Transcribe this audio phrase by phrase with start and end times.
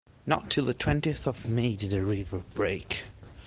[0.25, 3.03] Not till the twentieth of May did the river break.